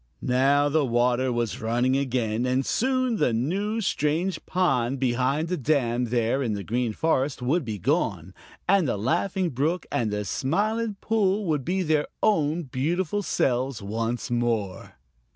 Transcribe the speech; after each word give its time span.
Now 0.23 0.67
the 0.67 0.83
water 0.83 1.31
was 1.31 1.61
running 1.61 1.95
again, 1.95 2.43
and 2.47 2.65
soon 2.65 3.17
the 3.17 3.31
new, 3.33 3.81
strange 3.81 4.43
pond 4.47 4.99
behind 4.99 5.47
the 5.47 5.57
dam 5.57 6.05
there 6.05 6.41
in 6.41 6.53
the 6.53 6.63
Green 6.63 6.91
Forest 6.91 7.43
would 7.43 7.63
be 7.63 7.77
gone, 7.77 8.33
and 8.67 8.87
the 8.87 8.97
Laughing 8.97 9.51
Brook 9.51 9.85
and 9.91 10.09
the 10.09 10.25
Smiling 10.25 10.95
Pool 11.01 11.45
would 11.45 11.63
be 11.63 11.83
their 11.83 12.07
own 12.23 12.63
beautiful 12.63 13.21
selves 13.21 13.83
once 13.83 14.31
more. 14.31 14.93